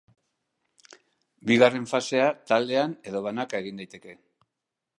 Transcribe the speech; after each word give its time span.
Bigarren 1.51 1.85
fasea 1.93 2.31
taldean 2.53 2.95
edo 3.11 3.21
banaka 3.27 3.61
egin 3.65 3.83
daiteke. 3.83 4.17